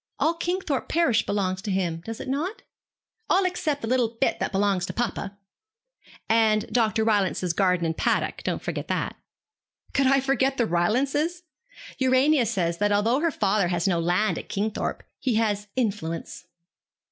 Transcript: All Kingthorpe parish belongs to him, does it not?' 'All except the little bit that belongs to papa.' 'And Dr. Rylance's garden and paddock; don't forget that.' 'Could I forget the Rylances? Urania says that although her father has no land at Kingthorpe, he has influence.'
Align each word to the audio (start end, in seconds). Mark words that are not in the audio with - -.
All 0.17 0.33
Kingthorpe 0.33 0.89
parish 0.89 1.27
belongs 1.27 1.61
to 1.61 1.69
him, 1.69 2.01
does 2.03 2.19
it 2.19 2.27
not?' 2.27 2.63
'All 3.29 3.45
except 3.45 3.83
the 3.83 3.87
little 3.87 4.17
bit 4.19 4.39
that 4.39 4.51
belongs 4.51 4.87
to 4.87 4.93
papa.' 4.93 5.37
'And 6.27 6.65
Dr. 6.73 7.03
Rylance's 7.03 7.53
garden 7.53 7.85
and 7.85 7.95
paddock; 7.95 8.41
don't 8.41 8.63
forget 8.63 8.87
that.' 8.87 9.15
'Could 9.93 10.07
I 10.07 10.19
forget 10.19 10.57
the 10.57 10.65
Rylances? 10.65 11.43
Urania 11.99 12.47
says 12.47 12.79
that 12.79 12.91
although 12.91 13.19
her 13.19 13.29
father 13.29 13.67
has 13.67 13.87
no 13.87 13.99
land 13.99 14.39
at 14.39 14.49
Kingthorpe, 14.49 15.03
he 15.19 15.35
has 15.35 15.67
influence.' 15.75 16.47